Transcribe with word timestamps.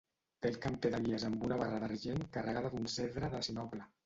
Té 0.45 0.51
el 0.53 0.55
camper 0.63 0.91
de 0.95 1.01
gules 1.03 1.25
amb 1.27 1.45
una 1.49 1.59
barra 1.59 1.83
d'argent 1.85 2.25
carregada 2.39 2.73
d'un 2.75 2.89
cedre 2.97 3.31
de 3.37 3.45
sinople. 3.51 3.89